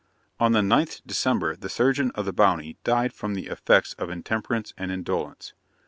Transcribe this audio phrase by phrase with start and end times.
[0.39, 4.73] On the 9th December, the surgeon of the Bounty died from the effects of intemperance
[4.75, 5.53] and indolence.